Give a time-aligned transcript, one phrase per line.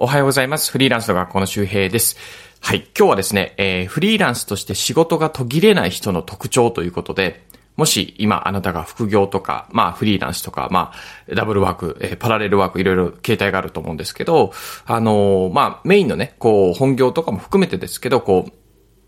[0.00, 0.70] おはようございます。
[0.70, 2.16] フリーランスの学校の周平です。
[2.60, 2.86] はい。
[2.96, 10.92] 今日はですね、えー、フリーランスとして仕事が途切れない人の特徴ということで、もし今あなたが副業とか、まあフリーランスとか、ま
[11.28, 14.52] あダブルワーク、えー、パラレルワークいろいろ形態があると思うんですけど、
[14.86, 18.52] あのー、まあメインのね、こう本業とかも含めてですけど、こう、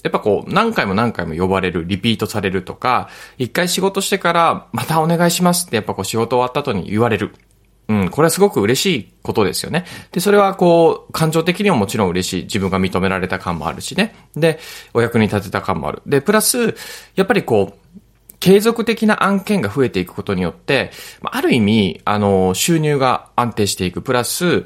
[0.02, 7.36] やっぱこう、何回も何回も呼ばれる、リピートされるとか、一回仕事してから、またお願いしますってやっぱこう仕事終わった後に言われる。
[7.91, 9.84] うん、これはすごく嬉しいことですよね。
[10.12, 12.43] で、それはこう、感情的にももちろん嬉しい。
[12.45, 14.15] 自分が認められた感もあるしね。
[14.37, 14.60] で、
[14.95, 16.02] お役に立てた感もある。
[16.06, 16.77] で、プラス、
[17.16, 17.98] やっぱりこう、
[18.38, 20.92] 継続的な案件が増えていくことによって、
[21.24, 24.02] ある意味、あの、収入が安定していく。
[24.02, 24.62] プラス、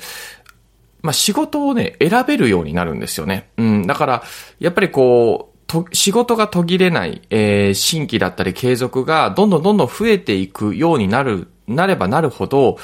[1.00, 3.48] まあ、仕事をね、選べるようになるんですよね。
[3.56, 4.22] うん、だから、
[4.58, 12.78] やっぱりこう、と、仕事が途切れない、えー、新規だったり継続がどんどんどんどん増えていくようになる、なればなるほど、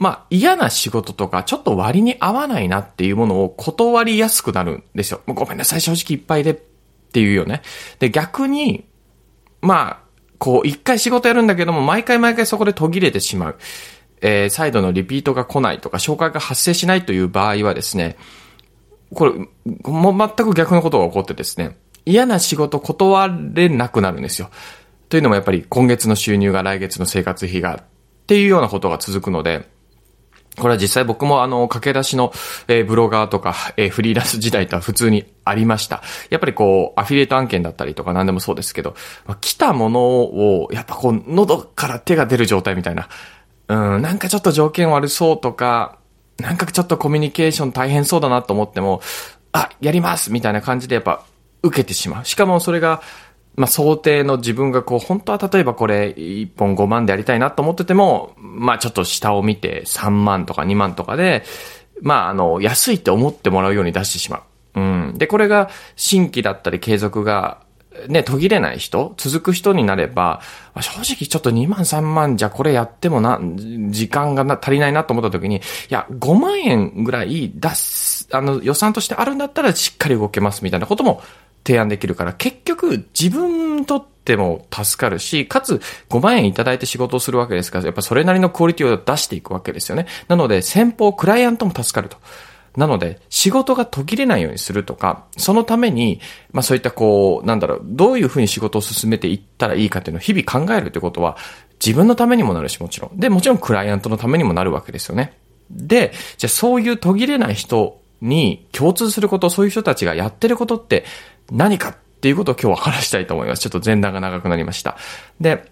[0.00, 5.20] まあ、嫌な仕事とか、ちょっと割に合わないなっていうものを断りやすくなるんですよ。
[5.26, 6.58] もうごめんなさい、正直いっぱいでっ
[7.12, 7.60] ていうよね。
[7.98, 8.86] で、逆に、
[9.60, 9.98] まあ、
[10.38, 13.58] こう、一回仕事やるんだけども、毎回毎回そこで途切れてしまう。
[14.22, 18.16] えー、再度のリピートが来ないとか、紹介が発生しないという場合はですね、
[19.12, 19.32] これ、
[19.82, 21.76] もう全く逆のことが起こってですね、
[22.06, 24.50] 嫌な仕事断れなくなるんですよ。
[25.10, 27.84] というのもやっぱり今月の収入が来月の生活費がっ
[28.26, 29.68] ていうようなことが続くので、
[30.58, 32.32] これは実際僕もあの、駆け出しの、
[32.68, 36.02] え、ブロガーとか、え、フリーランス時代とは普通にありました。
[36.28, 38.94] やっぱりこう、アフィリエイト案件だったりとか何でもそうですけど、
[39.26, 43.08] ま、来たものを、やっぱこう、喉から手が出る状態みたいな。
[43.68, 45.98] うん、なんかちょっと条件悪そうとか、
[46.38, 49.00] なんかちょっとコミュニケーション大変そうだなと思っても、
[49.52, 51.24] あ、やりますみたいな感じでやっぱ
[51.62, 52.24] 受けてしまう。
[52.24, 53.02] しかもそれが、
[53.56, 61.44] まあ、想定の自分がこう、本当は例えばこれ1本5万でやりたいなと思ってても、まあ、ちょっと下を見て3万とか2万とかで、
[62.02, 64.38] まあ、あの、安いって思ってもらうように出してしま
[64.74, 64.80] う。
[64.80, 64.82] う
[65.12, 65.18] ん。
[65.18, 67.62] で、これが新規だったり継続が、
[68.08, 70.40] ね、途切れない人、続く人になれば、
[70.80, 73.40] 正直ちょっと2万3万じゃこれやってもな、
[73.90, 81.20] 時間がな足りないなと思った時に、いや、5万円ぐらい出す、あの、予算としてあるんだったらしっかり動けますみたいなことも
[81.64, 90.06] 提案できるから、結局自分にとっても助かるし、かつ5万円いただいて仕事をするわけですから、やっぱそれなりのクオリティを出していくわけですよね。
[90.28, 92.16] なので、先方、クライアントも助かると。
[92.76, 96.20] なので、仕事が途切れないようにするとか、そのために、
[96.52, 101.36] まあそういったこう、なんだろう、どういうふうに仕事を進めていったらいいかっていうのを日々考えるってことは、
[101.84, 103.18] 自分のためにもなるし、もちろん。
[103.18, 105.36] で、もちろんクライアントのためにもなるわけですよね。
[105.70, 111.04] で、じゃあそういう途切れない人に共通すること、そういう人たちがやってることって
[111.50, 113.62] 何かっていうことを今日は話したいと思います。
[113.62, 114.96] ちょっと前段が長くなりました。
[115.40, 115.70] で、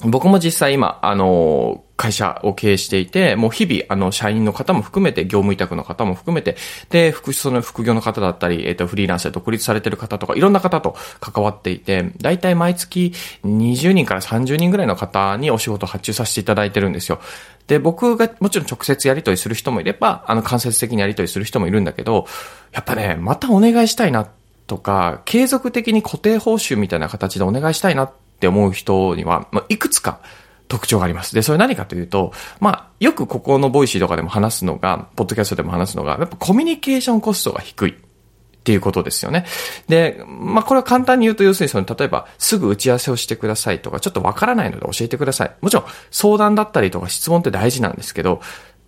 [0.00, 6.56] 僕も実際今、あの、会社を経営していて、もう日々、あの、社員の方も含めて、業務委託の方も含めて、
[6.90, 13.14] で、副、その副業の方だったり、えっ、ー、と、フリーランスで独立されてる方とか、いろんな方と関わっていて、だいたい毎月
[13.46, 17.18] 20人から30人ぐらいの方にお仕事を発注させていただいてるんですよ。
[17.66, 22.26] で、僕がもちろん直接やり取りする人もいれば、あの、間接的にやり取りする人もいるんだけど、
[22.72, 24.28] やっぱね、またお願いしたいな
[24.66, 30.20] とか、継続的に固定報酬みたいな形でお願いしたいなって思う人には、まあ、いくつか
[30.68, 31.34] 特徴があります。
[31.34, 37.92] で、それ何かというと、まあ、よくここの Voicy とかでも話すのが、ポッドキャストでも話すのが、やっぱコミュニケーションコストが低い。
[37.92, 39.46] っていうことですよね。
[39.86, 45.54] で、まあ、これは簡単に言うと、要するにその、例えば、すぐ打ち合わせをしてくださいとか、ちょっとわからないので教えてください。
[45.60, 48.40] もちろん、相談だったりとか質問って大事なんですけど、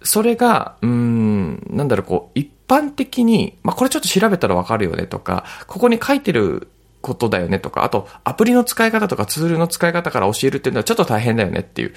[0.03, 6.69] それが、うん、なんだろう、こう、一般的に、まあ、これちょっと調べたらわかるよねとか、ここに書いてる
[7.01, 11.95] ことだよねとか、あと、アプリの使い方とかツールの使い方から教えるっていうのはちょっと大変だよねっていう、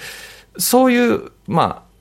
[0.58, 1.92] そういう、まあ、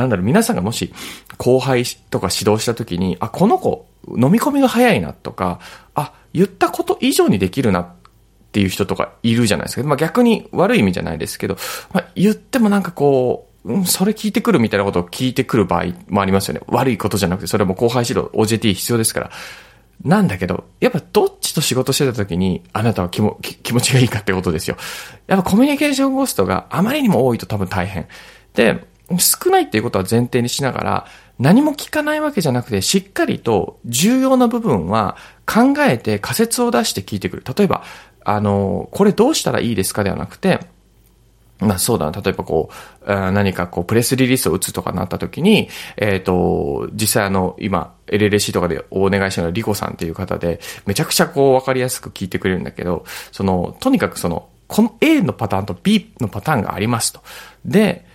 [0.00, 0.92] なんだろう、皆さんがもし
[1.36, 5.60] 後輩とか指導した時に、あ、この子、飲み込みが早いなとか、
[5.94, 7.88] あ、言ったこと以上にできるなっ
[8.52, 9.86] ていう人とかいるじゃないですか。
[9.86, 11.56] まあ逆に悪い意味じゃないですけど、
[11.92, 16.60] まあ言ってもなんかこう、うん、それ聞いてくるみたいなことを聞いてくる場合もありますよね。
[16.66, 19.30] 悪いことじゃなくて、それも後輩指導、OJT 必要ですから。
[20.04, 24.76] なんだけど、やっぱどっちと仕事してた時に、あなたは気も気持ちがいいかってことですよ。
[25.26, 28.06] やっぱコミュニケーションコストがあまりにも多いと多分大変。
[28.54, 28.82] で、
[29.18, 31.06] 少ないっていうことは前提にしながら、
[31.38, 35.16] 何も聞かないわけじゃなくて、しっかりと重要な部分は
[35.46, 37.44] 考えて仮説を出して聞いてくる。
[37.56, 37.82] 例えば、
[38.24, 40.60] あの、これどうしたらいいですかではなくて、
[41.60, 42.20] まあそうだな。
[42.20, 42.70] 例えばこ
[43.02, 57.20] う、何かこう、プレスリリースを打つとかなった時に、えっ、ー、と、実際あの、今、LLC とかでお願いしたのはリコさんっていう方で、めちゃくちゃこう、わかりやすく聞いてくれるんだけど、その、とにかくその、この A のパターンと B のパターンがありますと。
[57.64, 58.06] で、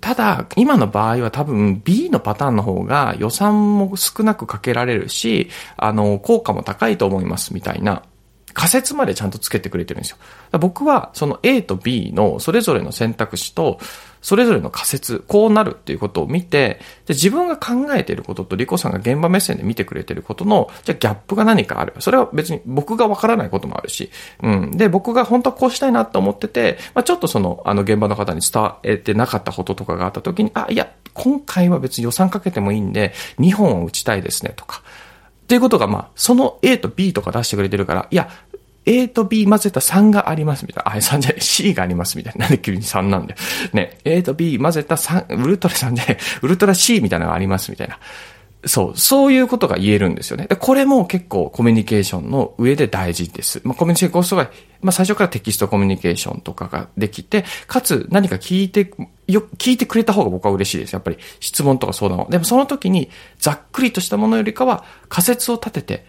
[0.00, 8.02] ただ、今の場合は多分 B のパターンの方が予算も少なくかけられるし、あの、効果も高いと思いますみたいな
[8.52, 10.58] 仮説までちゃんとつけてくれてるんですよ。
[10.58, 13.78] 僕はその A と B のそれぞれの選択肢と、
[14.22, 21.94] それぞれの仮説、こうなるっていうことを見て、で自分が考えていることとリコさんが現場目線で見てくれてることの、じゃあギャップが何かある。
[21.98, 24.10] それは別に僕がわからないこともあるし、
[24.42, 24.70] うん。
[24.70, 34.82] で、僕が本当はこうしたいなと思ってて、まあ、ちょっとその、あの現場の方に伝えてなかったこととかがあった時に、あ、いや、今回は別に予算かけてもいいんで、2本を打ちたいですねとか。
[35.52, 38.30] っていうことが、まあ、その A と B とか出してくれてるから、いや、
[38.86, 40.92] A と B 混ぜた3がありますみたいな。
[40.92, 42.46] あ、3じゃない、C がありますみたいな。
[42.46, 43.40] なんで急に3なんだよ。
[43.74, 47.98] ね、A と B 混ぜた3、ウルトラ3じゃない、ウルトラ C みたいなのがありますみたいな。
[48.64, 50.46] そう、そういうことが言えるんですよね。
[50.46, 53.60] で、これも結構コミュニケーションの上で大事です。
[53.64, 54.50] まあ、コミュニケーションコストが、
[54.80, 58.92] まあ、最初からテキストコミュニケーションとかができて、かつ何か聞いて、
[59.26, 60.92] よ、聞いてくれた方が僕は嬉しいです。
[60.92, 62.30] やっぱり質問とか相談を。
[62.30, 66.06] でもその時にざっくりとしたものよりかは仮説を立てて、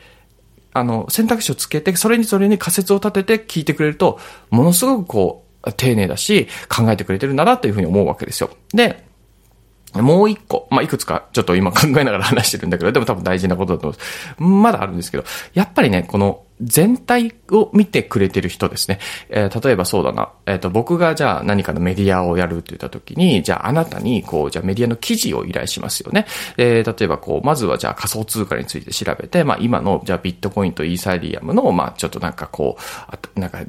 [0.74, 4.20] あの、選択肢をつけて、それにそれに仮説を立てて聞いてくれると、
[4.50, 8.50] ものすごくこう、丁寧だし、考えてくれてるんだなというふうに思うわけですよ。
[8.74, 9.06] で、
[10.02, 14.44] もう一個、まあ、いくつかちょっと今考えながら話してるんだけど、でも多分大事なことだと思います。
[14.44, 15.24] まだあるんですけど、
[15.54, 19.00] やっぱりね、この全体を見てくれてる人ですね。
[19.30, 20.32] えー、例えばそうだな。
[20.46, 26.26] えっ、ー、と、僕がじゃあ何かのメディアをやるって言った時に、じゃああなたに、こう、じゃあメディアの記事を依頼しますよね。
[26.58, 32.78] えー、例えばこう、まずはじゃあ仮想通貨について調べて、まあ今の、じゃあビットコインとイーサリアムの、まあちょっとなんかこ
[33.36, 33.60] う、なんか、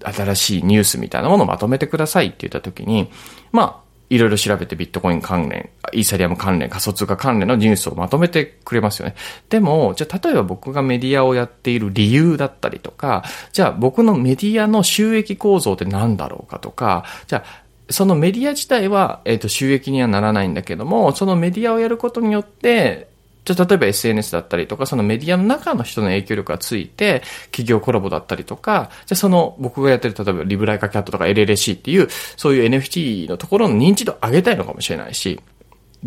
[0.00, 3.10] 新しいニュースみたいなものをまとめてくださいって言った時に、
[3.50, 9.14] まあ、いろいろ調べてビットコイン関連、イーサリアム関連、仮想通貨関連のニュースをまとめてくれますよね。
[9.48, 23.08] でも、じゃあ例えば僕がメディアをやっている理由だったりとか、じゃあ僕のメディアの収益構造って何だろうかとか、じゃあそのメディア自体は、えっ、ー、と、収益にはならないんだけども、そのメディアをやることによって、
[23.44, 35.40] じゃ例えば SNS だったりとか、そのメディアの中の人の影響力がついて、企業コラボだったりとか、じゃその僕がやってる、例えばリブライカキャットとか LLC っていう、そういう NFT のところの認知度を上げたいのかもしれないし、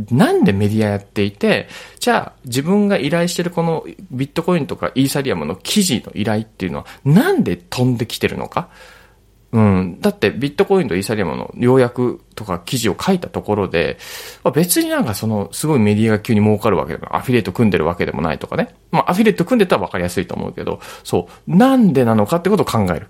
[0.10, 1.68] なんでメディアやっていて、
[2.00, 8.70] じゃあ自分が依頼してるこのビットコインとかイーサリアムの記事の依頼っていうのはなんで飛んできてるのか？
[9.52, 9.98] うん。
[10.00, 13.98] だってビットコインとイーサリアムの要約とか記事を書いたところで、
[14.44, 18.76] まあ、別になんかそのすごいメディアが急に儲かるわけでも、アフィリエイト組んでるわけでもないとかね。
[18.92, 21.56] まあアフィリエイト組んでたら分かりやすいと思うけど、そう。
[21.56, 23.08] なんでなのかってことを考える。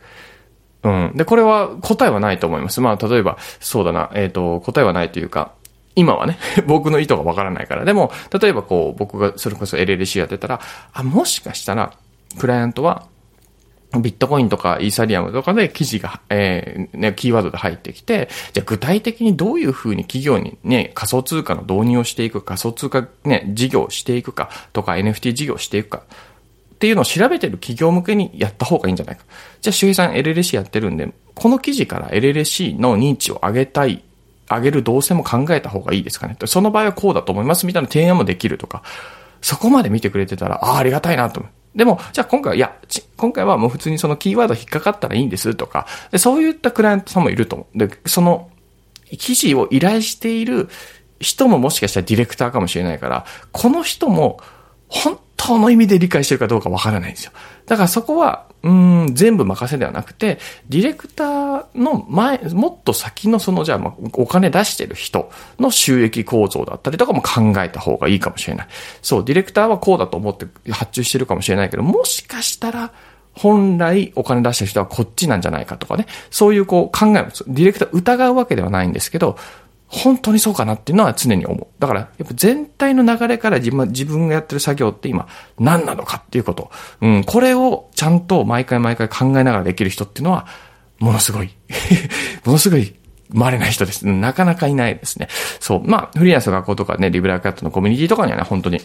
[0.83, 1.11] うん。
[1.15, 2.81] で、これは答えはないと思います。
[2.81, 5.53] まあ例えば、そうだな、えっ、ー、と、答えはないというか、
[5.95, 7.85] 今はね、 僕の意図がわからないから。
[7.85, 8.11] でも、
[8.41, 10.59] 例えばこう、僕がそれこそ LLC やってたら、
[10.93, 11.93] あ、もしかしたら、
[12.39, 13.05] クライアントは、
[13.99, 26.03] ビットコインとかイーサリアムとかで記事が、えー、ね、キーワードで入ってきて、じゃあ具体的にどういうふうに企業にね、仮想通貨の導入をしていくか、仮想通貨ね、事業をしていくか、とか NFT 事業をしていくか、
[26.75, 29.23] っていうのを調べてる企業向けにやった方がいいんじゃないか。
[29.59, 34.03] じゃあ、周平さん LLC やってるんで、この記事から LLC の認知を上げたい、
[34.49, 36.37] 上げる動線も考えた方がいいですかね。
[36.45, 38.83] その場合はこうだと思いますみたいな提案もできるとか、
[39.41, 41.51] そこまで見てくれてたら、ああ、ありがたいなと思う。
[41.75, 42.75] でも、じゃあ今回は、いや、
[43.17, 47.77] 今回はもう普通にそのキーワード引っかかったらいいんですとか、でそういったクライアントさんもいると思う。
[47.77, 48.49] で、その、
[49.17, 50.69] 記事を依頼している
[51.19, 54.39] 人ももしかしたらディレクターかもしれないから、この人も
[54.87, 57.31] 本当の意味で理解してるかどうかわからないんですよ。
[57.65, 60.37] だからそこは、うん、全部任せではなくて、
[60.69, 68.67] ディレクターの前、もっと先のその、じゃあ、お金出してる人の収益構造だったりとかも考えた方がいいかもしれない。
[69.01, 72.91] そう、ディレクターはこうだと思って発注してるかもしれないけど、もしかしたら、
[73.33, 76.05] 本来お金出してる人はこっちなんじゃないかとかね。
[76.29, 79.37] そういうこう考えも、ディレクター疑うわけではないんですけど、
[79.91, 81.67] 本当にそうかなっていうのは常に思う。
[81.79, 85.27] だから、やっぱ全体の流れから自分自分がやってる作業って今
[85.59, 86.71] 何なのかっていうこと。
[87.01, 90.47] うん、これをちゃんと毎回毎回考えながらできる人っていうのは、
[90.99, 91.49] ものすごい
[92.45, 92.95] ものすごい
[93.33, 94.07] 稀ない人です。
[94.07, 95.27] なかなかいないですね。
[95.59, 95.83] そう。
[95.83, 98.81] まあ、フリーランスの学校とかね、リブラーキャットのコミュニティとかにはね、本当に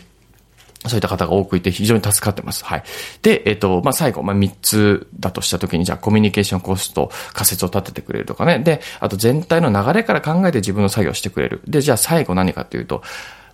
[0.89, 2.65] そういった方が多くいて非常に助かってます。
[2.65, 2.85] はい。
[3.23, 8.59] で、えっ、と、まあ、最後、まあ、3つだとしたときに、じゃあコミュニケーションコスト、仮説を立ててくれるとかね。
[8.59, 11.63] で、あと全体の流れから考えて自分の作業してくれる。
[11.67, 13.03] で、じゃあ最後何かっていうと、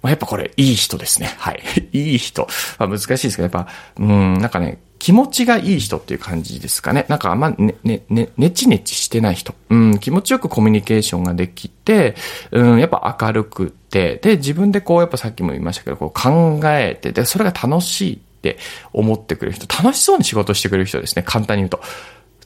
[0.03, 1.33] まあ、やっぱこれ、いい人ですね。
[1.39, 1.63] はい。
[1.93, 2.49] いい人。
[2.79, 7.07] まあ、難しいですけど、やっぱ、うん、なんかね、気持ちがいい人っていう感じですかね。
[7.09, 9.53] なんかあんまね、ね、ね、ねちねちしてない人。
[9.69, 12.15] うん、気持ちよくコミュニケーションができて、
[12.53, 18.59] うん、やっぱ明るくて、で、自分でこう、やっぱさっきも言いましたけど、こう考えて、で、それが楽しいって
[18.93, 21.25] 思ってくれる人、楽しそうに仕事してくれる人ですね。
[21.27, 21.81] 簡単に言うと。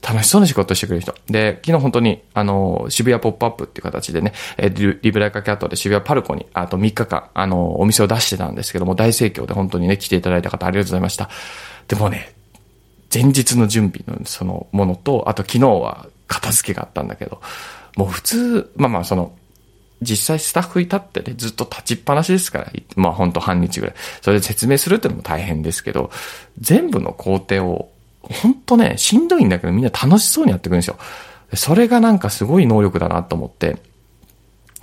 [0.01, 1.13] 楽しそうに仕事してくれる人。
[1.29, 11.29] で、昨日本当に、あの、渋谷ポップアップっていう形でね、えリリブライカキャットで渋谷パルコに、あと3日間、あの、お店を出してたんですけども、大盛況で本当にね、来ていただいた方ありがとうございました。
[11.87, 12.36] でもね、
[13.13, 17.41] 前日の準備のそのものと、あと昨日は片付けがあったんだけど、
[17.95, 19.33] もう普通、まあまあその、
[20.01, 23.95] 実際スタッフいたってね、ずっと立ちっぱなしですから、まあほんと半日ぐらい。
[24.21, 26.11] それで説明するってのも大変ですけど、
[26.59, 30.97] 全部の工程を、ほんとね、しんどいんだけどみんな楽しそうにやってくるんですよ。
[31.53, 33.77] それがなんかすごい能力だなと思って、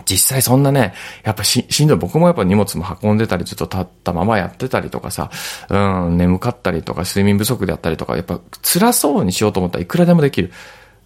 [0.04, 1.98] 実際そんなね、やっぱし、しんどい。
[1.98, 5.30] 僕もやっぱ荷物も運んでたり、ずっと立ったままやってたりとかさ、
[5.70, 10.52] うん、眠かったりとか、睡眠不足であったりとか、やっぱ辛そうにしようと思ったらいくらでもできる。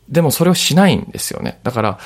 [0.08, 1.60] でもそれをしないんですよね。
[1.62, 1.98] だから、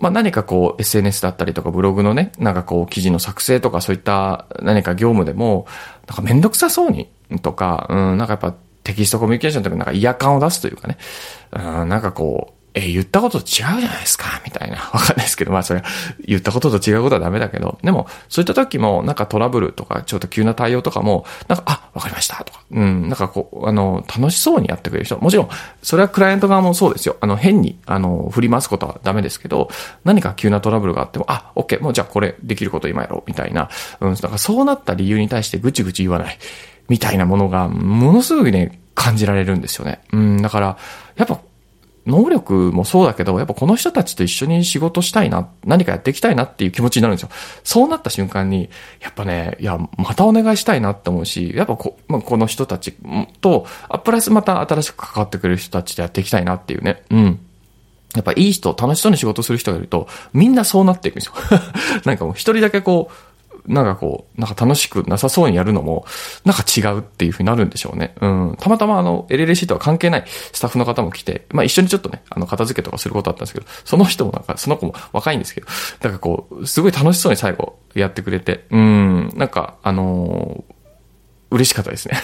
[0.00, 5.66] まあ、何かこう SNS だったりとかブログのね、なんかこう記事の作成とかそういった何か業務でも、
[6.08, 7.10] なんかめんどくさそうに
[7.42, 10.96] とか、うん、なんかやっぱテキストコミュニケーションとかなんか嫌感を出すというかね、
[11.52, 14.76] うん、なんかこう、え、言ったことと違うじゃないですか、みたいな。
[14.94, 15.82] わかんないですけど、まあそれ、
[16.24, 25.18] 言ったことと違うことはダメだけど、でも、そういった時も、なんかトラブルとか、ちょっと急な対応とかも、なんか、あ、わかりました、とか、うん、なんかこう、あの、楽しそうにやってくれる人。
[25.18, 25.48] もちろん、
[25.82, 27.16] それはクライアント側もそうですよ。
[27.20, 29.68] あの、変に、あの、振り回すことはダメですけど、
[30.04, 33.68] 何か急なトラブルがあっても、あ、オッケー、もうじゃあこれできること今やろう、みたいな。
[34.00, 36.38] うん、だかそうなった理由に対してぐちぐち言わない、
[36.88, 40.00] みたいなものが、ものすごいね、感じられるんですよね。
[40.12, 40.76] うん、だから、
[41.16, 41.40] やっぱ
[42.06, 47.28] 能力もそうだけど、やっぱこの人たちと一緒に仕事したいな、何かやっていきたいなっていう気持ちになるんですよ。
[47.62, 52.94] そうなった瞬間に、やっぱね、いや、またお願いしたいなって思うし、やっぱこ,、まあ、この人たち
[53.40, 57.02] と、あ、プラスまた新しく関わってくれる人たちでやっていきたいなっていうね。
[57.10, 57.40] うん。
[58.14, 61.34] やっぱいい人、楽しそうに仕事する人がいると、みんなそうなっていくんですよ。
[62.04, 63.29] なんかもう一人だけこう、
[63.66, 66.04] なんかこう、なんか楽しくなさそうにやるのも、
[66.44, 68.14] なんか違うっていう風になるんでしょうね。
[68.20, 68.56] うん。
[68.58, 75.66] たまたまあの、LLC とは関係ないスタッフの方も来て、まあ一緒にちょっとね、あの、片付けとかすることあったんですけど、その人もなんか、その子も若いんですけど、
[76.02, 80.80] なんかこう、すごい楽しそうに最後やってくれて、うん、なんか、あのー
[81.50, 82.16] 嬉しかったですね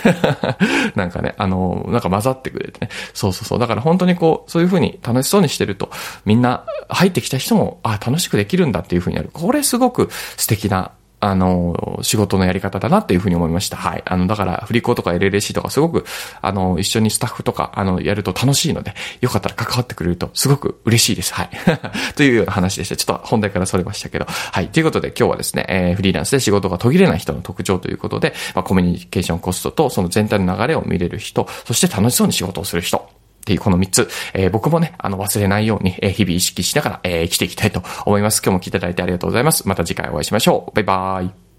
[0.94, 2.90] なんかね、あの、なんか混ざってくれてね。
[3.12, 3.58] そうそうそう。
[3.58, 5.90] だから本当にこう、そういう風に楽しそうにしてると、
[6.24, 9.30] みんな入ってきた人も、あ、楽しくできるんだっていう風になる。
[9.32, 13.76] これすごく素敵なあの、仕事のやり方だなっていうふうに思いました。
[13.76, 14.02] はい。
[14.04, 16.04] あの、だから、振り子とか LLC とかすごく、
[16.42, 21.32] あの、一緒にスタッフとか、あの、やると楽しいので、よかったら関わってくれるとすごく嬉しいです。
[21.32, 21.50] はい。
[22.16, 22.96] というような話でした。
[22.96, 24.26] ちょっと本題からそれましたけど。
[24.26, 24.68] はい。
[24.68, 33.08] ということで今日はですね、えー、フリーランスで仕事が途切れない人の特徴ということで、まあ、コミュニケーションコストとその全体の流れを見れる人、そして楽しそうに仕事をする人。
[33.46, 38.42] っていうこの3つ、えー、僕もね、あの、忘れないように、えー、日々意識しながら、えー、生きていきたいと思います。
[38.44, 39.68] 今日も聞いていただいてありがとうございます。
[39.68, 40.74] また次回お会いしましょう。
[40.74, 41.45] バイバーイ。